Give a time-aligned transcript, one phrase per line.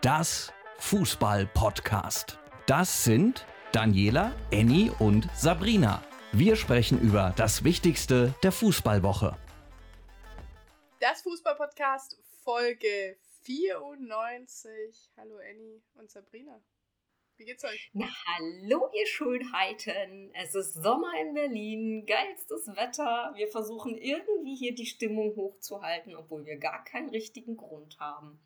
[0.00, 2.38] das Fußball-Podcast.
[2.66, 6.04] Das sind Daniela, Annie und Sabrina.
[6.32, 9.36] Wir sprechen über das Wichtigste der Fußballwoche.
[11.00, 15.10] Das Fußball-Podcast Folge 94.
[15.16, 16.60] Hallo Annie und Sabrina.
[17.36, 17.90] Wie geht's euch?
[17.92, 20.32] Na, hallo, ihr Schönheiten.
[20.34, 23.32] Es ist Sommer in Berlin, geilstes Wetter.
[23.36, 28.40] Wir versuchen irgendwie hier die Stimmung hochzuhalten, obwohl wir gar keinen richtigen Grund haben.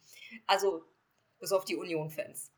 [0.46, 0.84] Also,
[1.42, 2.52] bis auf die Union-Fans.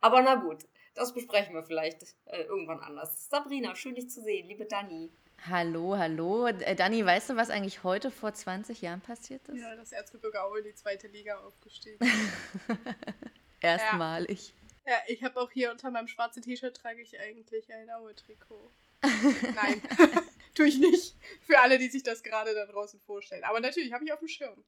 [0.00, 3.28] Aber na gut, das besprechen wir vielleicht äh, irgendwann anders.
[3.28, 5.10] Sabrina, schön dich zu sehen, liebe Dani.
[5.50, 6.46] Hallo, hallo.
[6.46, 9.60] Äh, Dani, weißt du, was eigentlich heute vor 20 Jahren passiert ist?
[9.60, 11.98] Ja, das Erzgebirge Aue in die zweite Liga aufgestiegen.
[13.60, 14.54] Erstmalig.
[14.86, 18.70] Ja, ich habe auch hier unter meinem schwarzen T-Shirt trage ich eigentlich ein Aue-Trikot.
[19.02, 19.82] Nein,
[20.54, 21.16] tue ich nicht.
[21.42, 23.42] Für alle, die sich das gerade da draußen vorstellen.
[23.42, 24.64] Aber natürlich habe ich auf dem Schirm.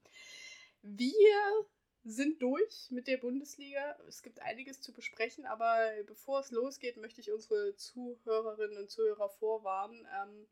[0.83, 1.67] Wir
[2.05, 3.99] sind durch mit der Bundesliga.
[4.09, 9.29] Es gibt einiges zu besprechen, aber bevor es losgeht, möchte ich unsere Zuhörerinnen und Zuhörer
[9.29, 10.07] vorwarnen.
[10.23, 10.47] Ähm,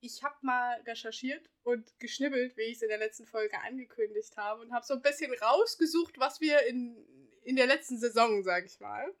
[0.00, 4.62] ich habe mal recherchiert und geschnibbelt, wie ich es in der letzten Folge angekündigt habe,
[4.62, 6.96] und habe so ein bisschen rausgesucht, was wir in
[7.44, 9.14] in der letzten Saison, sag ich mal,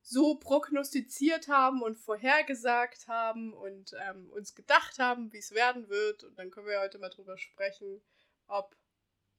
[0.00, 6.24] so prognostiziert haben und vorhergesagt haben und ähm, uns gedacht haben, wie es werden wird.
[6.24, 8.00] Und dann können wir heute mal drüber sprechen,
[8.46, 8.74] ob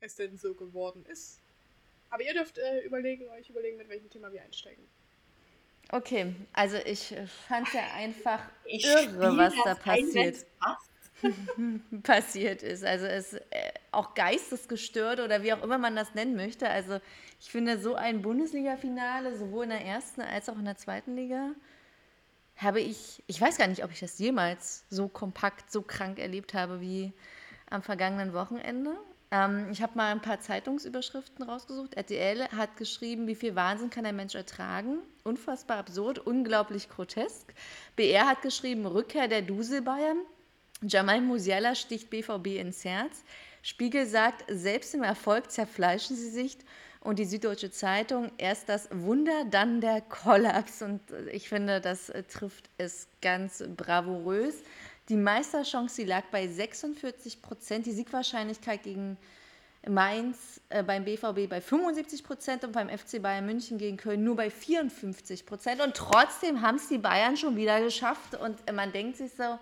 [0.02, 1.40] es denn so geworden ist.
[2.10, 4.84] Aber ihr dürft äh, überlegen, euch überlegen, mit welchem Thema wir einsteigen.
[5.92, 7.16] Okay, also ich
[7.48, 10.46] fand es ja einfach ich irre, was da passiert.
[12.04, 12.84] passiert ist.
[12.84, 16.70] Also es äh, auch geistesgestört oder wie auch immer man das nennen möchte.
[16.70, 17.00] Also
[17.40, 21.52] ich finde so ein Bundesliga-Finale, sowohl in der ersten als auch in der zweiten Liga,
[22.56, 26.54] habe ich, ich weiß gar nicht, ob ich das jemals so kompakt, so krank erlebt
[26.54, 27.14] habe wie
[27.70, 28.96] am vergangenen Wochenende.
[29.32, 31.96] Ähm, ich habe mal ein paar Zeitungsüberschriften rausgesucht.
[31.96, 35.00] RTL hat geschrieben, wie viel Wahnsinn kann ein Mensch ertragen?
[35.24, 37.54] Unfassbar absurd, unglaublich grotesk.
[37.96, 40.18] BR hat geschrieben, Rückkehr der Duselbayern.
[40.82, 43.24] Jamal Musiala sticht BVB ins Herz.
[43.62, 46.58] Spiegel sagt, selbst im Erfolg zerfleischen sie sich.
[47.02, 50.82] Und die Süddeutsche Zeitung, erst das Wunder, dann der Kollaps.
[50.82, 51.02] Und
[51.32, 54.56] ich finde, das trifft es ganz bravourös.
[55.10, 57.88] Die Meisterchance, die lag bei 46 Prozent.
[57.88, 59.18] Die Siegwahrscheinlichkeit gegen
[59.88, 64.36] Mainz äh, beim BVB bei 75 Prozent und beim FC Bayern München gegen Köln nur
[64.36, 65.82] bei 54 Prozent.
[65.82, 68.36] Und trotzdem haben es die Bayern schon wieder geschafft.
[68.36, 69.58] Und man denkt sich so,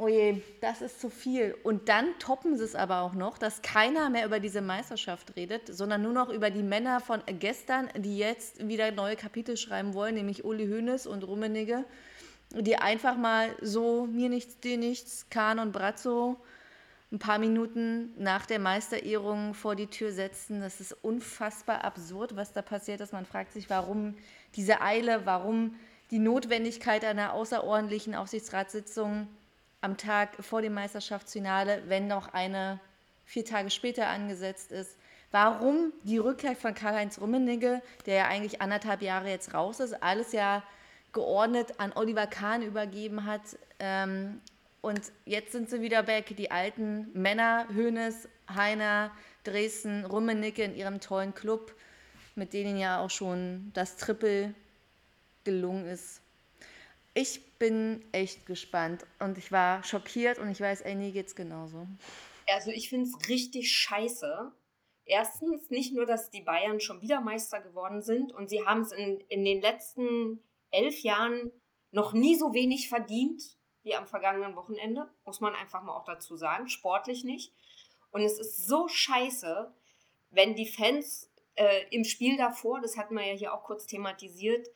[0.00, 1.56] oh je, das ist zu viel.
[1.64, 5.74] Und dann toppen sie es aber auch noch, dass keiner mehr über diese Meisterschaft redet,
[5.74, 10.14] sondern nur noch über die Männer von gestern, die jetzt wieder neue Kapitel schreiben wollen,
[10.14, 11.84] nämlich Uli Hoeneß und Rummenigge,
[12.52, 16.36] die einfach mal so mir nichts, dir nichts, Kahn und Brazzo
[17.12, 20.60] ein paar Minuten nach der Meisterehrung vor die Tür setzen.
[20.60, 23.12] Das ist unfassbar absurd, was da passiert ist.
[23.12, 24.16] Man fragt sich, warum
[24.54, 25.74] diese Eile, warum
[26.12, 29.26] die Notwendigkeit einer außerordentlichen Aufsichtsratssitzung
[29.80, 32.78] am Tag vor dem Meisterschaftsfinale, wenn noch eine
[33.24, 34.96] vier Tage später angesetzt ist.
[35.32, 40.32] Warum die Rückkehr von Karl-Heinz Rummenigge, der ja eigentlich anderthalb Jahre jetzt raus ist, alles
[40.32, 40.62] ja
[41.12, 43.42] geordnet an Oliver Kahn übergeben hat.
[43.78, 44.40] Ähm,
[44.80, 49.10] und jetzt sind sie wieder weg, die alten Männer, Hönes, Heiner,
[49.44, 51.74] Dresden, Rummenigge in ihrem tollen Club,
[52.34, 54.54] mit denen ja auch schon das Triple
[55.44, 56.22] gelungen ist.
[57.12, 61.86] Ich bin echt gespannt und ich war schockiert und ich weiß, Annie geht's genauso.
[62.46, 64.52] Also ich finde es richtig scheiße.
[65.04, 68.92] Erstens nicht nur, dass die Bayern schon wieder Meister geworden sind und sie haben es
[68.92, 71.52] in, in den letzten elf Jahren
[71.90, 76.36] noch nie so wenig verdient wie am vergangenen Wochenende, muss man einfach mal auch dazu
[76.36, 77.52] sagen, sportlich nicht.
[78.10, 79.72] Und es ist so scheiße,
[80.30, 84.68] wenn die Fans äh, im Spiel davor, das hatten wir ja hier auch kurz thematisiert,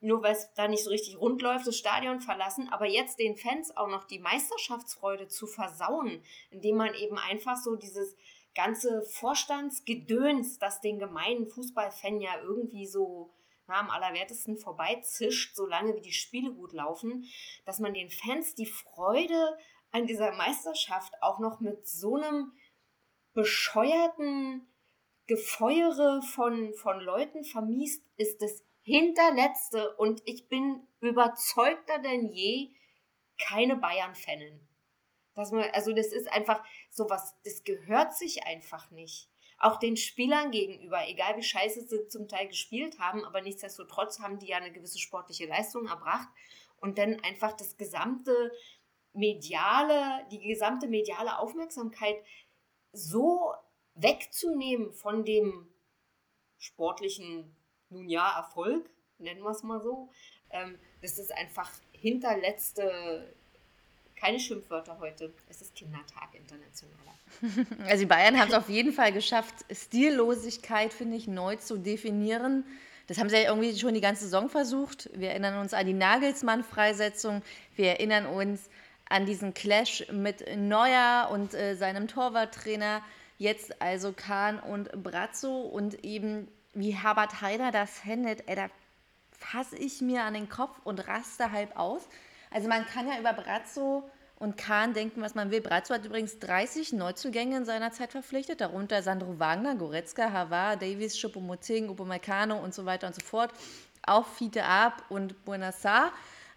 [0.00, 3.36] nur weil es da nicht so richtig rund läuft, das Stadion verlassen, aber jetzt den
[3.36, 8.16] Fans auch noch die Meisterschaftsfreude zu versauen, indem man eben einfach so dieses
[8.54, 13.30] ganze Vorstandsgedöns, das den gemeinen Fußballfan ja irgendwie so
[13.68, 17.24] na, am allerwertesten vorbeizischt, solange wie die Spiele gut laufen,
[17.64, 19.58] dass man den Fans die Freude
[19.90, 22.52] an dieser Meisterschaft auch noch mit so einem
[23.34, 24.66] bescheuerten
[25.26, 32.70] Gefeuere von, von Leuten vermiest, ist das hinterletzte und ich bin überzeugter denn je
[33.38, 34.60] keine Bayern-Fanin.
[35.34, 39.28] Dass man, also das ist einfach sowas, das gehört sich einfach nicht.
[39.58, 44.38] Auch den Spielern gegenüber, egal wie scheiße sie zum Teil gespielt haben, aber nichtsdestotrotz haben
[44.38, 46.28] die ja eine gewisse sportliche Leistung erbracht
[46.80, 48.52] und dann einfach das gesamte
[49.12, 52.16] mediale, die gesamte mediale Aufmerksamkeit
[52.92, 53.52] so
[53.94, 55.68] wegzunehmen von dem
[56.58, 57.56] sportlichen,
[57.88, 58.88] nun ja, Erfolg,
[59.18, 60.10] nennen wir es mal so.
[60.50, 63.34] Ähm, das ist einfach hinterletzte,
[64.20, 65.32] keine Schimpfwörter heute.
[65.48, 66.96] Es ist Kindertag internationaler.
[67.86, 72.64] Also die Bayern haben es auf jeden Fall geschafft, Stillosigkeit, finde ich, neu zu definieren.
[73.06, 75.10] Das haben sie ja irgendwie schon die ganze Saison versucht.
[75.14, 77.42] Wir erinnern uns an die Nagelsmann-Freisetzung.
[77.76, 78.68] Wir erinnern uns
[79.08, 83.02] an diesen Clash mit Neuer und äh, seinem Torwarttrainer.
[83.38, 88.68] Jetzt also Kahn und Brazzo und eben wie Herbert Heider das handelt, ey, da
[89.32, 92.02] fasse ich mir an den Kopf und raste halb aus.
[92.50, 94.08] Also man kann ja über Brazzo
[94.38, 95.60] und Kahn denken, was man will.
[95.60, 101.16] Brazzo hat übrigens 30 Neuzugänge in seiner Zeit verpflichtet, darunter Sandro Wagner, Goretzka, Havard, Davies,
[101.18, 103.50] Choupo-Moting, Upamecano und so weiter und so fort.
[104.02, 106.12] Auch Fiete Ab und Buenassar.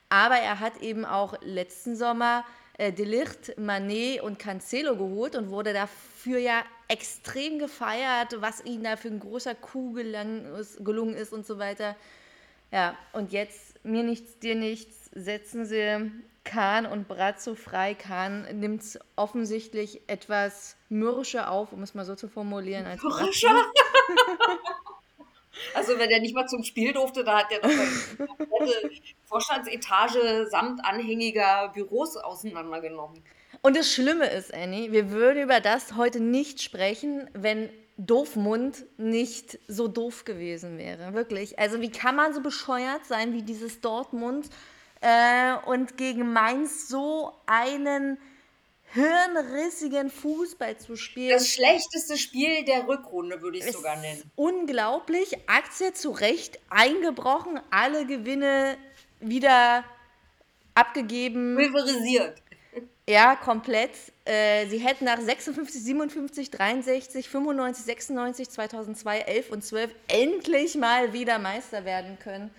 [0.09, 2.45] Aber er hat eben auch letzten Sommer
[2.77, 8.97] äh, Delicht, Manet und Cancelo geholt und wurde dafür ja extrem gefeiert, was ihm da
[8.97, 11.95] für ein großer Coup gelungen ist und so weiter.
[12.71, 16.11] Ja, und jetzt mir nichts, dir nichts, setzen sie
[16.43, 17.93] Kahn und Brazzo frei.
[17.93, 22.85] Kahn nimmt es offensichtlich etwas mürrischer auf, um es mal so zu formulieren.
[22.85, 23.49] Als mürrischer?
[25.75, 28.89] also wenn er nicht mal zum Spiel durfte, da hat er doch eine
[29.25, 33.23] Vorstandsetage samt anhängiger Büros auseinandergenommen.
[33.61, 37.69] Und das Schlimme ist, Annie, wir würden über das heute nicht sprechen, wenn
[38.05, 41.13] Doofmund nicht so doof gewesen wäre.
[41.13, 41.59] Wirklich.
[41.59, 44.49] Also wie kann man so bescheuert sein wie dieses Dortmund
[45.01, 48.17] äh, und gegen Mainz so einen
[48.93, 51.31] hirnrissigen Fußball zu spielen.
[51.31, 54.29] Das schlechteste Spiel der Rückrunde, würde ich es sogar nennen.
[54.35, 55.37] Unglaublich.
[55.47, 58.77] Aktie zu Recht eingebrochen, alle Gewinne
[59.19, 59.85] wieder
[60.75, 61.55] abgegeben.
[61.55, 62.41] Pulverisiert.
[63.07, 63.91] Ja, komplett.
[64.25, 71.11] Äh, sie hätten nach 56, 57, 63, 95, 96, 2002, 11 und 12 endlich mal
[71.13, 72.53] wieder Meister werden können.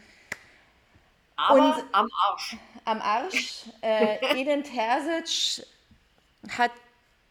[1.36, 2.56] Aber und am Arsch.
[2.84, 3.64] Am Arsch.
[3.80, 5.66] Äh, Eden Terzic
[6.56, 6.72] hat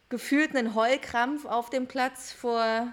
[0.08, 2.92] gefühlt einen Heulkrampf auf dem Platz vor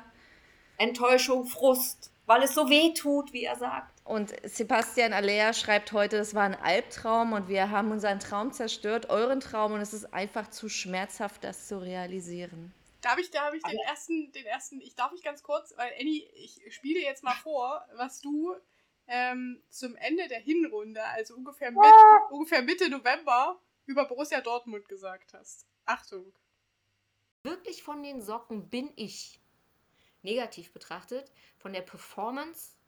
[0.78, 3.99] Enttäuschung, Frust, weil es so weh tut, wie er sagt.
[4.10, 9.12] Und Sebastian Aller schreibt heute, es war ein Albtraum und wir haben unseren Traum zerstört,
[9.12, 12.74] euren Traum, und es ist einfach zu schmerzhaft, das zu realisieren.
[13.02, 15.92] Darf ich, da habe ich den ersten, den ersten, ich darf mich ganz kurz, weil
[16.00, 18.56] Annie, ich spiele jetzt mal vor, was du
[19.06, 21.80] ähm, zum Ende der Hinrunde, also ungefähr, mit,
[22.32, 25.68] ungefähr Mitte November, über Borussia Dortmund gesagt hast.
[25.86, 26.34] Achtung.
[27.44, 29.40] Wirklich von den Socken bin ich
[30.24, 32.79] negativ betrachtet von der Performance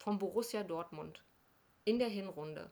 [0.00, 1.22] von Borussia Dortmund
[1.84, 2.70] in der Hinrunde.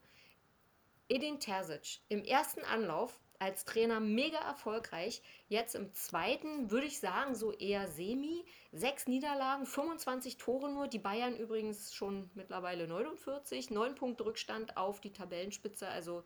[1.08, 5.22] Edin Terzic im ersten Anlauf als Trainer mega erfolgreich.
[5.48, 8.44] Jetzt im zweiten würde ich sagen, so eher semi.
[8.72, 10.88] Sechs Niederlagen, 25 Tore nur.
[10.88, 13.70] Die Bayern übrigens schon mittlerweile 49.
[13.70, 15.86] Neun Punkte Rückstand auf die Tabellenspitze.
[15.86, 16.24] Also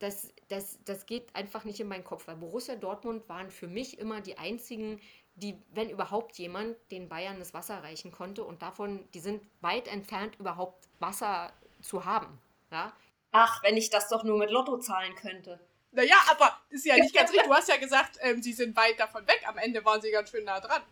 [0.00, 3.98] das, das, das geht einfach nicht in meinen Kopf, weil Borussia Dortmund waren für mich
[3.98, 5.00] immer die einzigen,
[5.34, 9.88] die, wenn überhaupt jemand, den Bayern das Wasser reichen konnte und davon, die sind weit
[9.88, 11.52] entfernt, überhaupt Wasser
[11.82, 12.38] zu haben.
[12.72, 12.92] Ja?
[13.30, 15.60] Ach, wenn ich das doch nur mit Lotto zahlen könnte.
[15.92, 17.46] Naja, aber das ist ja nicht ganz richtig.
[17.46, 19.42] Du hast ja gesagt, ähm, sie sind weit davon weg.
[19.46, 20.82] Am Ende waren sie ganz schön nah dran.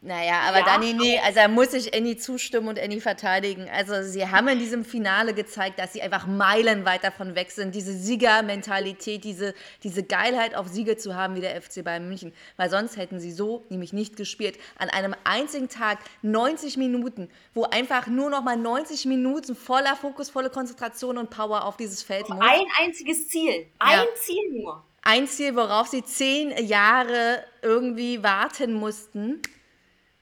[0.00, 3.68] Naja, aber ja, Dani, nee, also da muss ich Annie zustimmen und Annie verteidigen.
[3.68, 7.92] Also sie haben in diesem Finale gezeigt, dass sie einfach meilenweit davon weg sind, diese
[7.92, 12.32] Siegermentalität, diese, diese Geilheit auf Siege zu haben wie der FC Bayern München.
[12.56, 14.56] Weil sonst hätten sie so nämlich nicht gespielt.
[14.78, 20.30] An einem einzigen Tag 90 Minuten, wo einfach nur noch mal 90 Minuten voller Fokus,
[20.30, 22.38] volle Konzentration und Power auf dieses Feld muss.
[22.40, 23.66] Ein einziges Ziel.
[23.80, 24.06] Ein ja.
[24.14, 24.84] Ziel nur.
[25.02, 29.42] Ein Ziel, worauf sie zehn Jahre irgendwie warten mussten.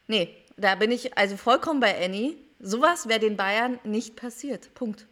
[0.06, 2.36] Nee, da bin ich also vollkommen bei Annie.
[2.58, 4.72] Sowas wäre den Bayern nicht passiert.
[4.74, 5.06] Punkt.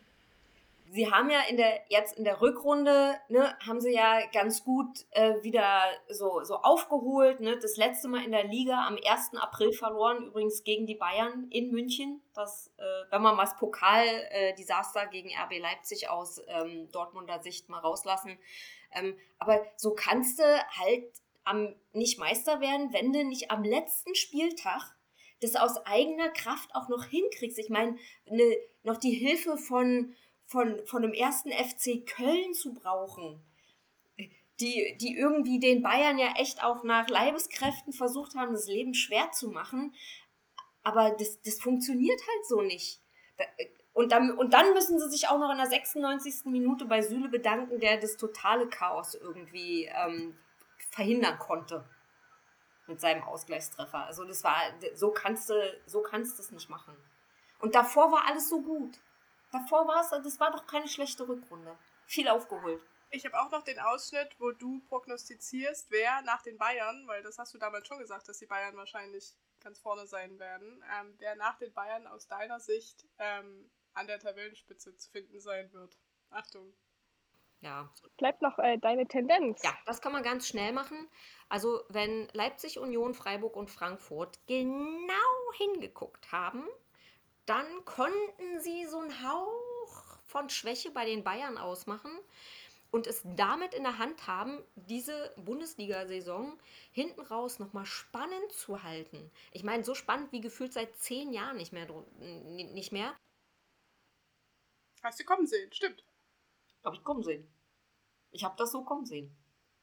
[0.94, 5.04] Sie haben ja in der, jetzt in der Rückrunde, ne, haben sie ja ganz gut
[5.10, 7.40] äh, wieder so, so aufgeholt.
[7.40, 7.58] Ne?
[7.58, 9.32] Das letzte Mal in der Liga am 1.
[9.34, 12.22] April verloren, übrigens gegen die Bayern in München.
[12.32, 17.68] Das, äh, wenn man mal das Pokal-Desaster äh, gegen RB Leipzig aus ähm, Dortmunder Sicht
[17.68, 18.38] mal rauslassen.
[18.92, 21.10] Ähm, aber so kannst du halt
[21.44, 24.94] am, nicht Meister werden, wenn du nicht am letzten Spieltag
[25.40, 27.58] das aus eigener Kraft auch noch hinkriegst.
[27.58, 30.14] Ich meine, ne, noch die Hilfe von,
[30.46, 33.42] von, von dem ersten FC Köln zu brauchen,
[34.60, 39.32] die, die irgendwie den Bayern ja echt auch nach Leibeskräften versucht haben, das Leben schwer
[39.32, 39.94] zu machen.
[40.82, 43.00] Aber das, das funktioniert halt so nicht.
[43.92, 46.46] Und dann, und dann müssen sie sich auch noch in der 96.
[46.46, 50.36] Minute bei Süle bedanken, der das totale Chaos irgendwie ähm,
[50.94, 51.84] verhindern konnte.
[52.86, 54.04] mit seinem Ausgleichstreffer.
[54.04, 54.56] Also das war,
[54.94, 55.54] so kannst du,
[55.86, 56.94] so kannst du es nicht machen.
[57.60, 59.00] Und davor war alles so gut.
[59.52, 61.78] Davor war es, das war doch keine schlechte Rückrunde.
[62.06, 62.82] Viel aufgeholt.
[63.10, 67.38] Ich habe auch noch den Ausschnitt, wo du prognostizierst, wer nach den Bayern, weil das
[67.38, 71.36] hast du damals schon gesagt, dass die Bayern wahrscheinlich ganz vorne sein werden, ähm, wer
[71.36, 75.96] nach den Bayern aus deiner Sicht ähm, an der Tabellenspitze zu finden sein wird.
[76.28, 76.74] Achtung.
[77.64, 77.88] Ja.
[78.18, 79.62] Bleibt noch äh, deine Tendenz.
[79.62, 81.09] Ja, das kann man ganz schnell machen.
[81.49, 85.14] Also, wenn Leipzig, Union, Freiburg und Frankfurt genau
[85.54, 86.62] hingeguckt haben,
[87.47, 92.11] dann konnten sie so einen Hauch von Schwäche bei den Bayern ausmachen
[92.90, 96.59] und es damit in der Hand haben, diese Bundesliga-Saison
[96.92, 99.30] hinten raus nochmal spannend zu halten.
[99.52, 101.87] Ich meine, so spannend wie gefühlt seit zehn Jahren nicht mehr.
[102.18, 103.14] Nicht mehr.
[105.02, 106.04] Hast du kommen sehen, stimmt.
[106.85, 107.53] Habe ich kommen sehen.
[108.34, 109.34] Ich habe das so kommen sehen.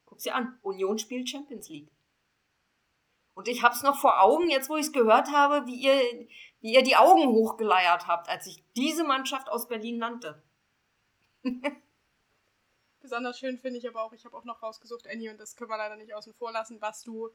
[0.04, 0.58] Guck sie an.
[0.62, 1.90] Union spielt Champions League.
[3.34, 6.28] Und ich habe es noch vor Augen, jetzt wo ich es gehört habe, wie ihr,
[6.60, 10.42] wie ihr die Augen hochgeleiert habt, als ich diese Mannschaft aus Berlin nannte.
[13.00, 15.70] Besonders schön finde ich aber auch, ich habe auch noch rausgesucht, Annie, und das können
[15.70, 17.30] wir leider nicht außen vor lassen, was du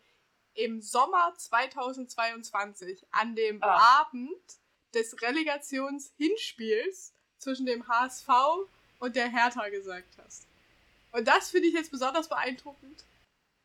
[0.53, 4.01] im Sommer 2022 an dem ah.
[4.01, 4.39] Abend
[4.93, 8.29] des Relegationshinspiels zwischen dem HSV
[9.00, 10.47] und der Hertha gesagt hast.
[11.17, 13.05] Und das finde ich jetzt besonders beeindruckend,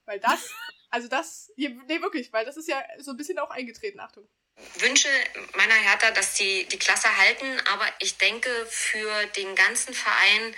[0.07, 0.51] weil das
[0.93, 4.29] Also das, nee, wirklich, weil das ist ja so ein bisschen auch eingetreten, Achtung.
[4.75, 5.09] Wünsche
[5.55, 10.55] meiner Hertha, dass sie die Klasse halten, aber ich denke, für den ganzen Verein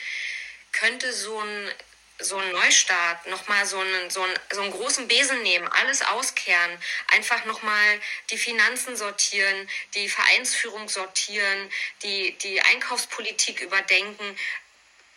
[0.72, 1.70] könnte so ein,
[2.18, 6.78] so ein Neustart, nochmal so einen, so, einen, so einen großen Besen nehmen, alles auskehren,
[7.12, 11.70] einfach nochmal die Finanzen sortieren, die Vereinsführung sortieren,
[12.02, 14.36] die, die Einkaufspolitik überdenken,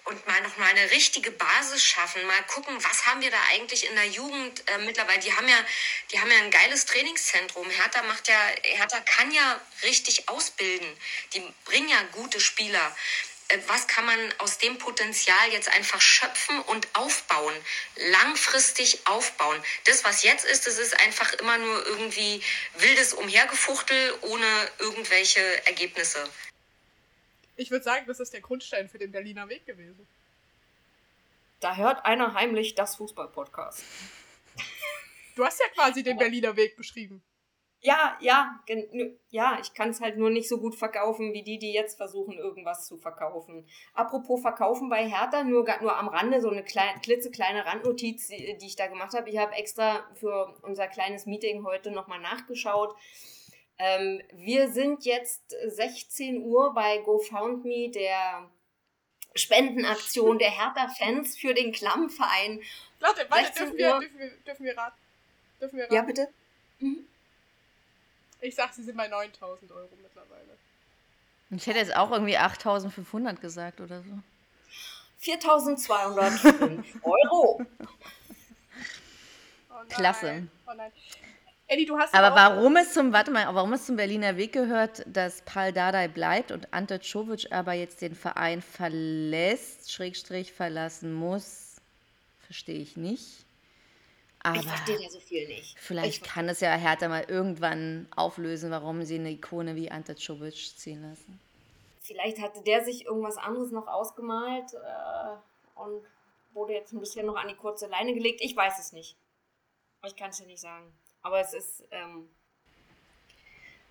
[0.08, 3.86] und mal noch mal eine richtige Basis schaffen, mal gucken, was haben wir da eigentlich
[3.86, 5.20] in der Jugend äh, mittlerweile.
[5.20, 5.58] Die haben ja,
[6.12, 7.70] die haben ja ein geiles Trainingszentrum.
[7.70, 10.88] Hertha macht ja, Hertha kann ja richtig ausbilden.
[11.34, 12.96] Die bringen ja gute Spieler.
[13.50, 17.54] Äh, was kann man aus dem Potenzial jetzt einfach schöpfen und aufbauen,
[17.96, 19.62] langfristig aufbauen.
[19.86, 22.42] Das, was jetzt ist, das ist einfach immer nur irgendwie
[22.78, 26.30] wildes Umhergefuchtel ohne irgendwelche Ergebnisse.
[27.58, 30.08] Ich würde sagen, das ist der Grundstein für den Berliner Weg gewesen.
[31.60, 33.84] Da hört einer heimlich das Fußball-Podcast.
[35.36, 37.24] Du hast ja quasi den Berliner Weg beschrieben.
[37.82, 38.60] Ja, ja,
[39.30, 42.34] ja, ich kann es halt nur nicht so gut verkaufen, wie die, die jetzt versuchen,
[42.38, 43.68] irgendwas zu verkaufen.
[43.94, 48.66] Apropos Verkaufen bei Hertha, nur, nur am Rande, so eine kleine, klitzekleine Randnotiz, die, die
[48.66, 49.30] ich da gemacht habe.
[49.30, 52.96] Ich habe extra für unser kleines Meeting heute nochmal nachgeschaut.
[53.80, 58.50] Ähm, wir sind jetzt 16 Uhr bei GoFoundMe, der
[59.36, 62.62] Spendenaktion der Hertha-Fans für den Klammverein.
[63.00, 64.98] Warte, warte, dürfen wir, dürfen, wir, dürfen wir raten?
[65.62, 65.96] Dürfen wir raten?
[65.96, 66.28] Ja, bitte.
[66.80, 67.08] Mhm.
[68.42, 70.58] Ich sag, sie sind bei 9000 Euro mittlerweile.
[71.52, 74.20] Ich hätte jetzt auch irgendwie 8500 gesagt oder so.
[75.20, 77.66] 4205 Euro.
[79.70, 80.48] Oh Klasse.
[80.68, 80.92] Oh nein.
[81.70, 85.04] Eddie, du hast Aber warum es zum, warte mal, warum es zum Berliner Weg gehört,
[85.06, 91.82] dass Paul Dardai bleibt und Ante Czovic aber jetzt den Verein verlässt, Schrägstrich verlassen muss,
[92.40, 93.46] verstehe ich nicht.
[94.44, 95.78] Aber ich verstehe da so viel nicht.
[95.78, 100.56] Vielleicht kann es ja Hertha mal irgendwann auflösen, warum sie eine Ikone wie Ante Czovic
[100.56, 101.38] ziehen lassen.
[102.02, 106.02] Vielleicht hatte der sich irgendwas anderes noch ausgemalt äh, und
[106.54, 108.40] wurde jetzt ein bisschen noch an die kurze Leine gelegt.
[108.42, 109.18] Ich weiß es nicht.
[110.06, 110.94] Ich kann es dir nicht sagen.
[111.22, 112.30] Aber es ist ähm,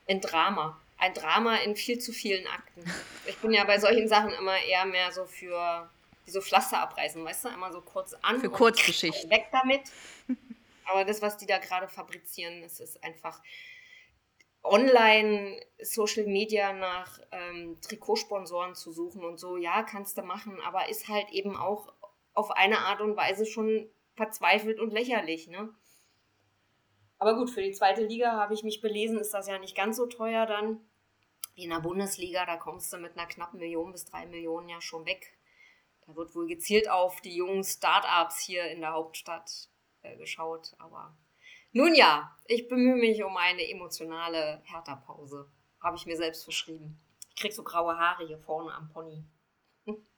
[0.08, 0.80] ein Drama.
[0.98, 2.84] Ein Drama in viel zu vielen Akten.
[3.26, 5.90] Ich bin ja bei solchen Sachen immer eher mehr so für
[6.26, 7.48] die so Pflaster abreißen, weißt du?
[7.48, 8.40] Einmal so kurz an.
[8.40, 9.30] Für Kurzgeschichten.
[9.30, 9.82] Weg damit.
[10.86, 13.40] Aber das, was die da gerade fabrizieren, das ist einfach
[14.62, 20.88] online Social Media nach ähm, Trikotsponsoren zu suchen und so, ja, kannst du machen, aber
[20.88, 21.92] ist halt eben auch
[22.34, 25.72] auf eine Art und Weise schon verzweifelt und lächerlich, ne?
[27.18, 29.96] Aber gut, für die zweite Liga habe ich mich belesen, ist das ja nicht ganz
[29.96, 30.80] so teuer dann.
[31.54, 34.80] Wie in der Bundesliga, da kommst du mit einer knappen Million bis drei Millionen ja
[34.80, 35.38] schon weg.
[36.06, 39.70] Da wird wohl gezielt auf die jungen Start-ups hier in der Hauptstadt
[40.02, 40.74] äh, geschaut.
[40.78, 41.16] Aber
[41.72, 45.50] nun ja, ich bemühe mich um eine emotionale Hertha-Pause.
[45.80, 47.00] Habe ich mir selbst verschrieben.
[47.30, 49.24] Ich krieg so graue Haare hier vorne am Pony.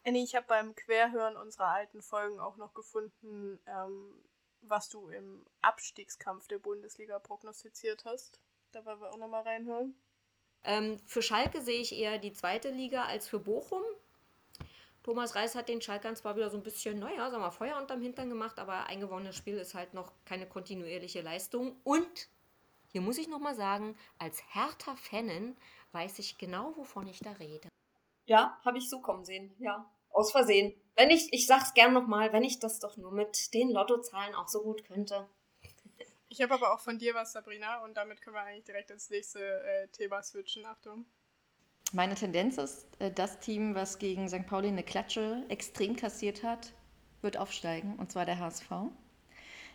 [0.04, 4.24] Annie, ich habe beim Querhören unserer alten Folgen auch noch gefunden, ähm,
[4.70, 8.40] was du im Abstiegskampf der Bundesliga prognostiziert hast.
[8.72, 9.94] Da wollen wir auch nochmal reinhören.
[10.64, 13.82] Ähm, für Schalke sehe ich eher die zweite Liga als für Bochum.
[15.02, 18.02] Thomas Reis hat den Schalkern zwar wieder so ein bisschen, naja, sagen wir, Feuer unterm
[18.02, 21.80] Hintern gemacht, aber ein gewonnenes Spiel ist halt noch keine kontinuierliche Leistung.
[21.84, 22.28] Und
[22.88, 25.56] hier muss ich nochmal sagen, als härter Fanin
[25.92, 27.68] weiß ich genau, wovon ich da rede.
[28.26, 29.90] Ja, habe ich so kommen sehen, ja.
[30.18, 30.74] Aus Versehen.
[30.96, 34.48] Wenn ich, ich sag's gern nochmal, wenn ich das doch nur mit den Lottozahlen auch
[34.48, 35.28] so gut könnte.
[36.28, 39.10] Ich habe aber auch von dir was, Sabrina, und damit können wir eigentlich direkt ins
[39.10, 40.66] nächste äh, Thema switchen.
[40.66, 41.06] Achtung.
[41.92, 44.44] Meine Tendenz ist, äh, das Team, was gegen St.
[44.44, 46.72] Pauli eine Klatsche extrem kassiert hat,
[47.22, 48.70] wird aufsteigen, und zwar der HSV.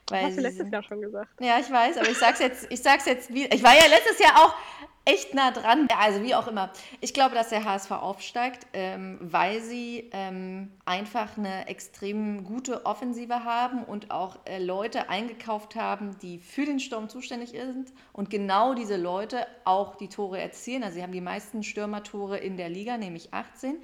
[0.10, 1.29] Weil Hast du letztes Jahr schon gesagt.
[1.39, 3.45] Ja, ich weiß, aber ich sag's jetzt, ich sag's jetzt wie.
[3.45, 4.53] Ich war ja letztes Jahr auch
[5.05, 5.88] echt nah dran.
[5.98, 6.72] Also wie auch immer.
[7.01, 13.43] Ich glaube, dass der HSV aufsteigt, ähm, weil sie ähm, einfach eine extrem gute Offensive
[13.43, 18.74] haben und auch äh, Leute eingekauft haben, die für den Sturm zuständig sind und genau
[18.74, 20.83] diese Leute auch die Tore erzielen.
[20.83, 23.81] Also sie haben die meisten Stürmertore in der Liga, nämlich 18.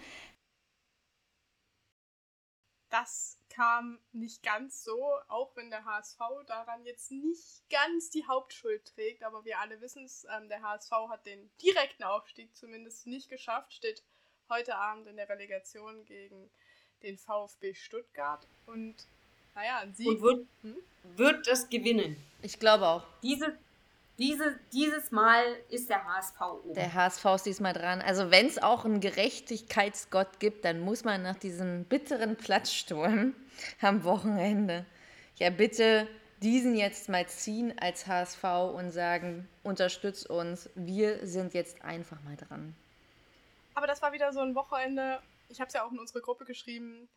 [2.89, 8.85] Das kam nicht ganz so, auch wenn der HSV daran jetzt nicht ganz die Hauptschuld
[8.95, 9.21] trägt.
[9.21, 13.73] Aber wir alle wissen es, ähm, der HSV hat den direkten Aufstieg zumindest nicht geschafft,
[13.73, 14.01] steht
[14.47, 16.49] heute Abend in der Relegation gegen
[17.03, 18.47] den VfB Stuttgart.
[18.65, 18.95] Und
[19.55, 20.07] naja, ein Sieg.
[20.07, 20.77] Und wird, hm?
[21.17, 22.15] wird es gewinnen.
[22.41, 23.03] Ich glaube auch.
[23.23, 23.57] Diese
[24.19, 26.73] diese, dieses Mal ist der HSV oben.
[26.73, 28.01] Der HSV ist diesmal dran.
[28.01, 33.33] Also wenn es auch einen Gerechtigkeitsgott gibt, dann muss man nach diesem bitteren Platzsturm
[33.81, 34.85] am Wochenende
[35.37, 36.07] ja bitte
[36.41, 42.35] diesen jetzt mal ziehen als HSV und sagen, unterstützt uns, wir sind jetzt einfach mal
[42.35, 42.75] dran.
[43.73, 46.45] Aber das war wieder so ein Wochenende, ich habe es ja auch in unsere Gruppe
[46.45, 47.09] geschrieben,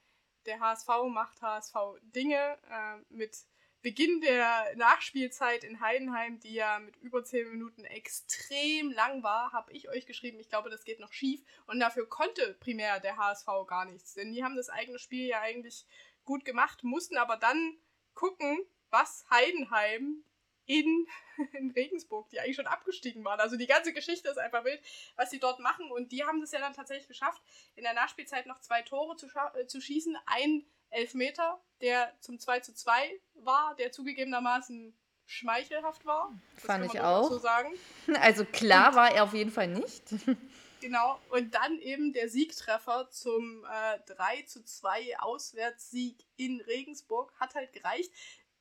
[0.47, 1.75] der HSV macht HSV
[2.14, 2.37] Dinge
[2.71, 3.37] äh, mit
[3.82, 9.72] Beginn der Nachspielzeit in Heidenheim, die ja mit über 10 Minuten extrem lang war, habe
[9.72, 11.42] ich euch geschrieben, ich glaube, das geht noch schief.
[11.66, 14.14] Und dafür konnte primär der HSV gar nichts.
[14.14, 15.84] Denn die haben das eigene Spiel ja eigentlich
[16.24, 17.76] gut gemacht, mussten aber dann
[18.14, 20.24] gucken, was Heidenheim
[20.66, 21.06] in,
[21.52, 23.40] in Regensburg, die eigentlich schon abgestiegen waren.
[23.40, 24.80] Also die ganze Geschichte ist einfach wild,
[25.16, 25.90] was sie dort machen.
[25.90, 27.42] Und die haben es ja dann tatsächlich geschafft,
[27.74, 30.16] in der Nachspielzeit noch zwei Tore zu, äh, zu schießen.
[30.26, 32.93] Ein Elfmeter, der zum 2 zu 2
[33.35, 34.95] war, der zugegebenermaßen
[35.26, 36.33] schmeichelhaft war.
[36.55, 37.28] Das Fand ich auch.
[37.28, 37.73] So sagen.
[38.21, 40.02] Also klar und, war er auf jeden Fall nicht.
[40.83, 47.55] Genau, und dann eben der Siegtreffer zum äh, 3 zu 2 Auswärtssieg in Regensburg hat
[47.55, 48.11] halt gereicht.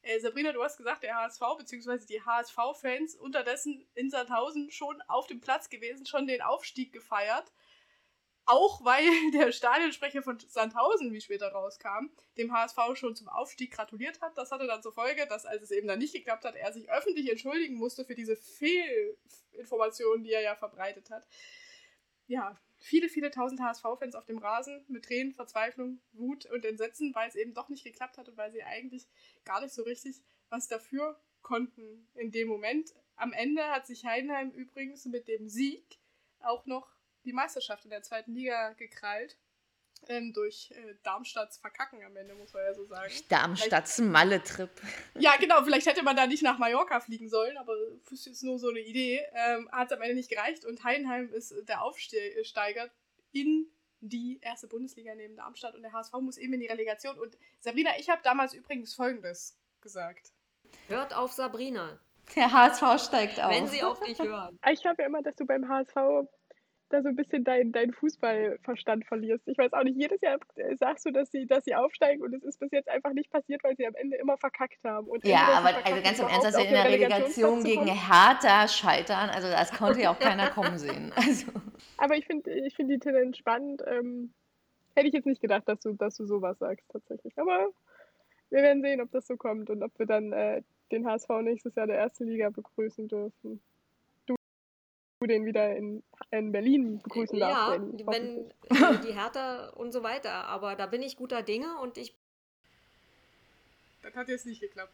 [0.03, 2.05] Äh, Sabrina, du hast gesagt, der HSV bzw.
[2.05, 7.51] die HSV-Fans unterdessen in Sandhausen schon auf dem Platz gewesen, schon den Aufstieg gefeiert.
[8.51, 14.19] Auch weil der Stadionsprecher von Sandhausen, wie später rauskam, dem HSV schon zum Aufstieg gratuliert
[14.19, 14.37] hat.
[14.37, 16.89] Das hatte dann zur Folge, dass als es eben dann nicht geklappt hat, er sich
[16.89, 21.25] öffentlich entschuldigen musste für diese Fehlinformationen, die er ja verbreitet hat.
[22.27, 27.29] Ja, viele, viele tausend HSV-Fans auf dem Rasen mit Tränen, Verzweiflung, Wut und Entsetzen, weil
[27.29, 29.07] es eben doch nicht geklappt hat und weil sie eigentlich
[29.45, 32.93] gar nicht so richtig was dafür konnten in dem Moment.
[33.15, 35.99] Am Ende hat sich Heidenheim übrigens mit dem Sieg
[36.41, 36.91] auch noch
[37.25, 39.37] die Meisterschaft in der zweiten Liga gekrallt.
[40.07, 43.13] Ähm, durch äh, Darmstadts Verkacken am Ende, muss man ja so sagen.
[43.29, 44.71] Darmstadts Malle-Trip.
[45.19, 47.75] Ja, genau, vielleicht hätte man da nicht nach Mallorca fliegen sollen, aber
[48.09, 49.21] das ist nur so eine Idee.
[49.33, 52.89] Ähm, Hat es am Ende nicht gereicht und Heidenheim ist der Aufsteiger
[53.31, 53.67] in
[53.99, 57.19] die erste Bundesliga neben Darmstadt und der HSV muss eben in die Relegation.
[57.19, 60.31] Und Sabrina, ich habe damals übrigens Folgendes gesagt.
[60.87, 61.99] Hört auf Sabrina.
[62.35, 63.51] Der HSV steigt auf.
[63.51, 64.57] Wenn sie auf dich hören.
[64.71, 66.27] Ich glaube ja immer, dass du beim HSV
[66.93, 69.47] da so ein bisschen deinen dein Fußballverstand verlierst.
[69.47, 70.37] Ich weiß auch nicht, jedes Jahr
[70.77, 73.63] sagst du, dass sie, dass sie aufsteigen und es ist bis jetzt einfach nicht passiert,
[73.63, 75.07] weil sie am Ende immer verkackt haben.
[75.07, 79.29] Und ja, aber also ganz im Ernst, dass sie in der Relegation gegen Hertha scheitern,
[79.29, 81.11] also das konnte ja auch keiner kommen sehen.
[81.21, 81.51] Also.
[81.97, 83.83] Aber ich finde ich find die Tendenz spannend.
[83.85, 84.33] Ähm,
[84.95, 87.37] hätte ich jetzt nicht gedacht, dass du, dass du sowas sagst tatsächlich.
[87.37, 87.67] Aber
[88.49, 91.75] wir werden sehen, ob das so kommt und ob wir dann äh, den HSV nächstes
[91.75, 93.61] Jahr der ersten Liga begrüßen dürfen
[95.27, 97.51] den wieder in, in Berlin begrüßen darf.
[97.51, 100.45] Ja, wenn äh, die Hertha und so weiter.
[100.45, 102.15] Aber da bin ich guter Dinge und ich.
[104.01, 104.93] Das hat jetzt nicht geklappt.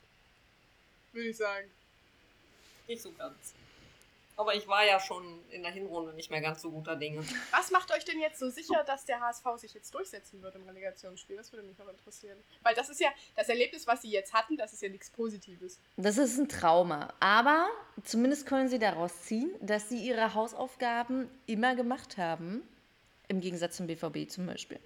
[1.14, 1.70] Würde ich sagen.
[2.88, 3.54] Nicht so ganz.
[4.38, 7.24] Aber ich war ja schon in der Hinrunde nicht mehr ganz so guter Dinge.
[7.52, 10.64] Was macht euch denn jetzt so sicher, dass der HSV sich jetzt durchsetzen wird im
[10.64, 11.36] Relegationsspiel?
[11.36, 12.38] Das würde mich noch interessieren.
[12.62, 15.80] Weil das ist ja das Erlebnis, was sie jetzt hatten, das ist ja nichts Positives.
[15.98, 17.12] Das ist ein Trauma.
[17.20, 17.68] Aber
[18.04, 22.62] zumindest können sie daraus ziehen, dass sie ihre Hausaufgaben immer gemacht haben.
[23.30, 24.80] Im Gegensatz zum BVB zum Beispiel.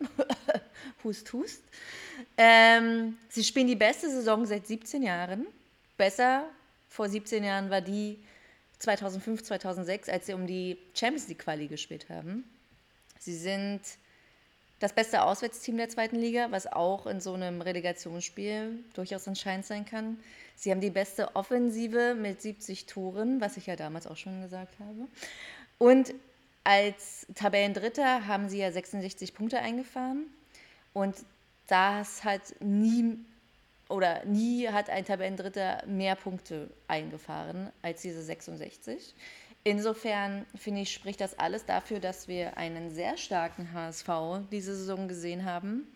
[1.04, 1.62] hust, hust.
[2.38, 5.46] Ähm, sie spielen die beste Saison seit 17 Jahren.
[5.98, 6.46] Besser
[6.88, 8.18] vor 17 Jahren war die
[8.82, 12.44] 2005, 2006, als sie um die Champions League Quali gespielt haben.
[13.20, 13.82] Sie sind
[14.80, 19.86] das beste Auswärtsteam der zweiten Liga, was auch in so einem Relegationsspiel durchaus entscheidend sein
[19.86, 20.20] kann.
[20.56, 24.80] Sie haben die beste Offensive mit 70 Toren, was ich ja damals auch schon gesagt
[24.80, 25.08] habe.
[25.78, 26.14] Und
[26.64, 30.26] als Tabellendritter haben sie ja 66 Punkte eingefahren.
[30.94, 31.16] Und
[31.68, 33.18] das hat nie
[33.92, 39.14] oder nie hat ein Tabellendritter mehr Punkte eingefahren als diese 66.
[39.64, 44.10] Insofern finde ich, spricht das alles dafür, dass wir einen sehr starken HSV
[44.52, 45.88] diese Saison gesehen haben.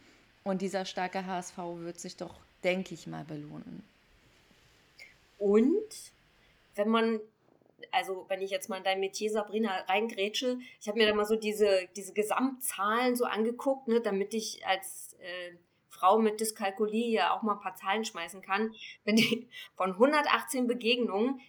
[0.43, 3.83] Und dieser starke HSV wird sich doch, denke ich mal, belohnen.
[5.39, 5.89] Und
[6.75, 7.19] wenn man,
[7.91, 11.25] also wenn ich jetzt mal in dein Metier, Sabrina, reingrätsche, ich habe mir da mal
[11.25, 15.55] so diese, diese Gesamtzahlen so angeguckt, ne, damit ich als äh,
[15.95, 18.73] Frau mit Dyskalkulie ja auch mal ein paar Zahlen schmeißen kann.
[19.03, 21.39] Wenn die, von 118 Begegnungen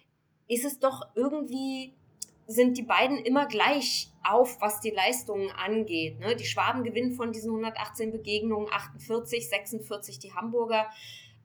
[0.47, 1.93] ist es doch irgendwie
[2.47, 6.19] sind die beiden immer gleich auf, was die Leistungen angeht.
[6.19, 6.35] Ne?
[6.35, 10.89] Die Schwaben gewinnen von diesen 118 Begegnungen 48, 46 die Hamburger.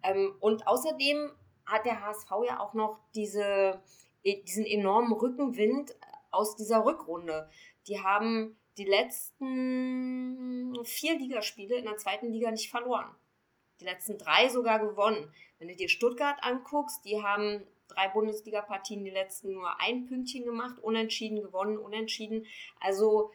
[0.05, 1.33] Ähm, und außerdem
[1.67, 3.83] hat der HSV ja auch noch diese,
[4.23, 5.97] e, diesen enormen Rückenwind
[6.31, 7.49] aus dieser Rückrunde.
[7.89, 13.15] Die haben die letzten vier Ligaspiele in der zweiten Liga nicht verloren.
[13.81, 15.33] Die letzten drei sogar gewonnen.
[15.59, 20.79] Wenn du dir Stuttgart anguckst, die haben drei Bundesliga-Partien die letzten nur ein Pünktchen gemacht,
[20.81, 22.47] unentschieden gewonnen, unentschieden.
[22.81, 23.33] Also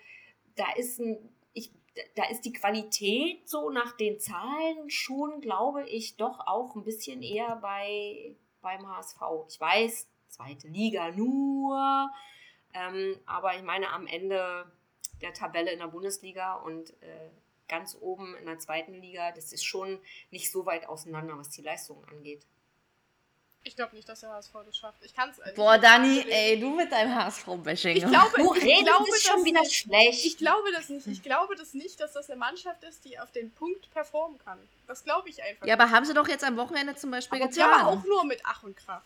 [0.55, 1.71] da ist ein, ich,
[2.15, 7.21] da ist die Qualität so nach den Zahlen schon, glaube ich, doch auch ein bisschen
[7.21, 9.21] eher bei beim HSV.
[9.49, 12.09] Ich weiß, zweite Liga nur,
[12.73, 14.69] ähm, aber ich meine am Ende
[15.21, 17.29] der Tabelle in der Bundesliga und äh,
[17.67, 19.99] ganz oben in der zweiten Liga, das ist schon
[20.31, 22.45] nicht so weit auseinander, was die Leistung angeht.
[23.63, 25.03] Ich glaube nicht, dass der HSV das schafft.
[25.03, 27.97] Ich kann es Boah, Dani, ey, du mit deinem HSV-Bashing.
[27.97, 29.73] Ich glaube, du ich redest glaube ist schon wieder nicht.
[29.73, 30.25] schlecht.
[30.25, 31.05] Ich glaube das nicht.
[31.07, 34.57] Ich glaube das nicht, dass das eine Mannschaft ist, die auf den Punkt performen kann.
[34.87, 35.67] Das glaube ich einfach.
[35.67, 37.69] Ja, aber haben sie doch jetzt am Wochenende zum Beispiel aber, getan.
[37.69, 39.03] Ja, aber auch nur mit Ach und Krach.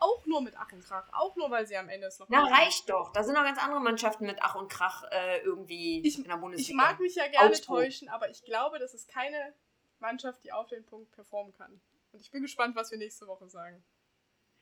[0.00, 1.08] Auch nur mit Ach und Krach.
[1.12, 2.26] Auch nur, weil sie am Ende es noch.
[2.28, 3.12] Na, reicht doch.
[3.12, 6.36] Da sind noch ganz andere Mannschaften mit Ach und Krach äh, irgendwie ich, in der
[6.36, 6.70] Bundesliga.
[6.70, 7.84] Ich mag mich ja gerne Augsburg.
[7.84, 9.54] täuschen, aber ich glaube, das ist keine
[9.98, 11.80] Mannschaft, die auf den Punkt performen kann.
[12.12, 13.82] Und ich bin gespannt, was wir nächste Woche sagen.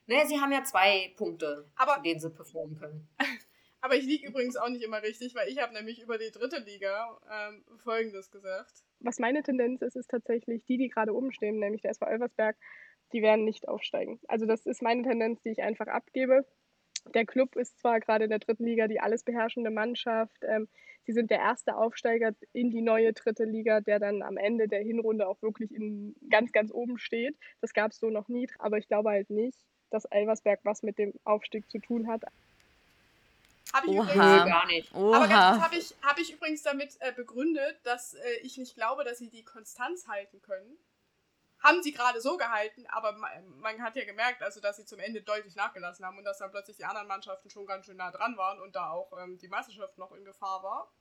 [0.07, 3.09] Naja, sie haben ja zwei Punkte, Aber- zu denen sie performen können.
[3.83, 6.59] Aber ich liege übrigens auch nicht immer richtig, weil ich habe nämlich über die dritte
[6.59, 8.73] Liga ähm, Folgendes gesagt.
[9.01, 12.57] Was meine Tendenz ist, ist tatsächlich die, die gerade oben stehen, nämlich der SV Elversberg,
[13.13, 14.21] die werden nicht aufsteigen.
[14.29, 16.47] Also das ist meine Tendenz, die ich einfach abgebe.
[17.15, 20.37] Der Club ist zwar gerade in der dritten Liga die alles beherrschende Mannschaft.
[20.43, 20.69] Ähm,
[21.05, 24.83] sie sind der erste Aufsteiger in die neue dritte Liga, der dann am Ende der
[24.83, 27.37] Hinrunde auch wirklich in ganz, ganz oben steht.
[27.61, 29.59] Das gab es so noch nie, aber ich glaube halt nicht,
[29.91, 32.23] dass Elversberg was mit dem Aufstieg zu tun hat.
[33.73, 34.03] Habe ich Oha.
[34.03, 34.95] übrigens gar nicht.
[34.95, 35.61] Aber ganz kurz Oha.
[35.61, 39.29] habe ich, hab ich übrigens damit äh, begründet, dass äh, ich nicht glaube, dass sie
[39.29, 40.77] die Konstanz halten können.
[41.67, 45.01] Haben sie gerade so gehalten, aber man, man hat ja gemerkt, also dass sie zum
[45.01, 48.11] Ende deutlich nachgelassen haben und dass dann plötzlich die anderen Mannschaften schon ganz schön nah
[48.13, 50.93] dran waren und da auch ähm, die Meisterschaft noch in Gefahr war.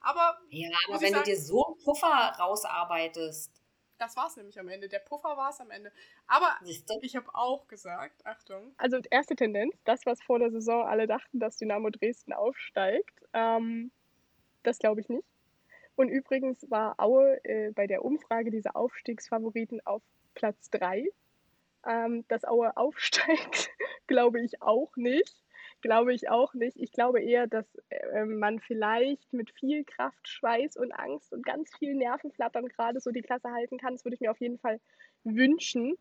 [0.00, 3.50] Aber Ja, aber wenn du sagen- dir so einen Puffer rausarbeitest,
[3.98, 4.88] das war es nämlich am Ende.
[4.88, 5.92] Der Puffer war es am Ende.
[6.26, 10.86] Aber du, ich habe auch gesagt, Achtung, Also erste Tendenz, das, was vor der Saison
[10.86, 13.90] alle dachten, dass Dynamo Dresden aufsteigt, ähm,
[14.62, 15.26] das glaube ich nicht.
[15.96, 20.02] Und übrigens war Aue äh, bei der Umfrage dieser Aufstiegsfavoriten auf
[20.34, 21.06] Platz 3.
[21.86, 23.70] Ähm, dass Aue aufsteigt,
[24.06, 25.34] glaube ich auch nicht.
[25.80, 26.78] Glaube ich auch nicht.
[26.78, 31.76] Ich glaube eher, dass äh, man vielleicht mit viel Kraft, Schweiß und Angst und ganz
[31.76, 33.94] viel Nervenflattern gerade so die Klasse halten kann.
[33.94, 34.80] Das würde ich mir auf jeden Fall
[35.24, 35.96] wünschen.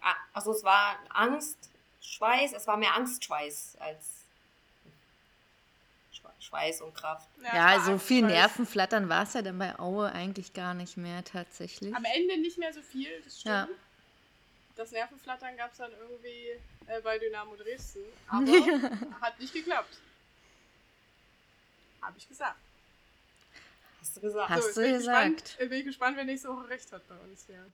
[0.00, 1.70] ah, also es war Angst,
[2.00, 4.17] Schweiß, es war mehr Angstschweiß als
[6.40, 7.28] Schweiß und Kraft.
[7.42, 11.24] Ja, war so viel Nervenflattern war es ja dann bei Aue eigentlich gar nicht mehr
[11.24, 11.94] tatsächlich.
[11.94, 13.54] Am Ende nicht mehr so viel, das stimmt.
[13.54, 13.68] Ja.
[14.76, 16.50] Das Nervenflattern gab es dann irgendwie
[16.86, 19.98] äh, bei Dynamo Dresden, aber hat nicht geklappt.
[22.00, 22.58] Habe ich gesagt.
[24.00, 24.48] Hast du gesagt?
[24.48, 25.34] Hast jetzt du bin ich gesagt.
[25.34, 27.66] Gespannt, äh, bin ich gespannt, wer nächste Woche recht hat bei uns hier.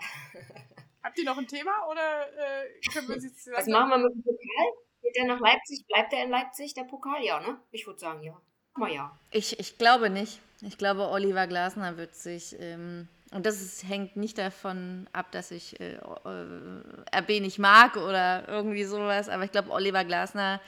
[1.04, 4.14] Habt ihr noch ein Thema oder äh, können wir uns jetzt Was machen wir mit
[4.14, 4.72] dem Pokal?
[5.04, 5.86] Geht der nach Leipzig?
[5.86, 6.72] Bleibt der in Leipzig?
[6.72, 7.58] Der Pokal, ja, ne?
[7.70, 8.40] Ich würde sagen, ja.
[8.76, 9.16] Mal ja.
[9.30, 10.40] Ich, ich glaube nicht.
[10.62, 15.50] Ich glaube, Oliver Glasner wird sich, ähm, und das ist, hängt nicht davon ab, dass
[15.50, 20.58] ich äh, äh, RB nicht mag oder irgendwie sowas, aber ich glaube, Oliver Glasner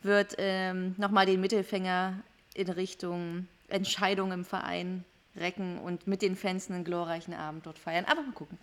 [0.00, 2.22] wird ähm, nochmal den Mittelfinger
[2.54, 8.04] in Richtung Entscheidung im Verein recken und mit den Fans einen glorreichen Abend dort feiern.
[8.06, 8.58] Aber mal gucken.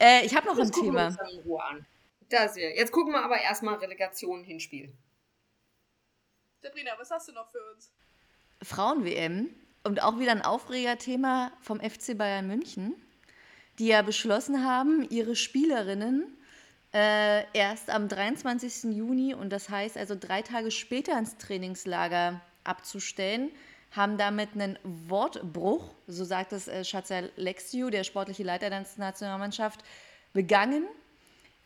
[0.00, 1.16] Äh, ich habe noch ein Das wir Thema.
[2.24, 2.28] An.
[2.30, 2.74] Das wir.
[2.74, 4.92] Jetzt gucken wir aber erstmal Relegation Hinspiel.
[6.60, 7.92] Sabrina, was hast du noch für uns?
[8.62, 9.50] Frauen-WM
[9.82, 12.94] und auch wieder ein Aufregerthema vom FC Bayern München,
[13.78, 16.38] die ja beschlossen haben, ihre Spielerinnen
[16.94, 18.94] äh, erst am 23.
[18.94, 23.50] Juni und das heißt also drei Tage später ins Trainingslager abzustellen,
[23.90, 29.84] haben damit einen Wortbruch, so sagt es äh, Schatzer Lexiu, der sportliche Leiter der Nationalmannschaft,
[30.32, 30.86] begangen,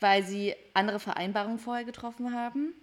[0.00, 2.74] weil sie andere Vereinbarungen vorher getroffen haben.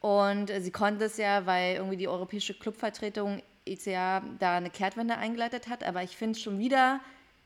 [0.00, 5.16] Und äh, sie konnten es ja, weil irgendwie die europäische Clubvertretung ECA da eine Kehrtwende
[5.16, 5.84] eingeleitet hat.
[5.84, 7.00] Aber ich finde schon wieder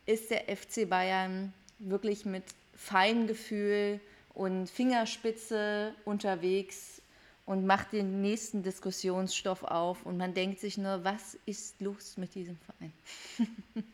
[0.05, 4.01] ist der FC Bayern wirklich mit Feingefühl
[4.35, 7.01] und Fingerspitze unterwegs
[7.45, 12.35] und macht den nächsten Diskussionsstoff auf und man denkt sich nur, was ist los mit
[12.35, 12.93] diesem Verein?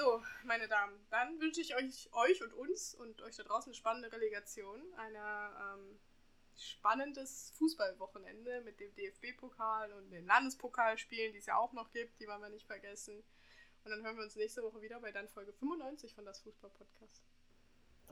[0.00, 3.74] so, meine Damen, dann wünsche ich euch, euch und uns und euch da draußen eine
[3.74, 6.00] spannende Relegation, ein ähm,
[6.56, 12.26] spannendes Fußballwochenende mit dem DFB-Pokal und den Landespokalspielen, die es ja auch noch gibt, die
[12.26, 13.22] wollen wir nicht vergessen.
[13.84, 17.22] Und dann hören wir uns nächste Woche wieder bei dann Folge 95 von das Fußball-Podcast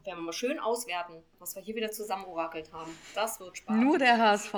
[0.05, 2.97] werden wir mal schön auswerten, was wir hier wieder zusammen orakelt haben.
[3.17, 3.85] Das wird spannend.
[3.85, 4.55] Nur der HSV.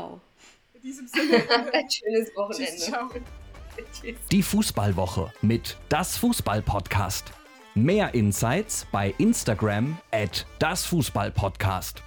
[0.74, 1.36] In diesem Sinne.
[1.72, 2.76] Ein schönes Wochenende.
[2.76, 2.92] Tschüss,
[4.30, 7.32] Die Fußballwoche mit Das Fußball-Podcast.
[7.74, 12.02] Mehr Insights bei Instagram at das Fußball-Podcast.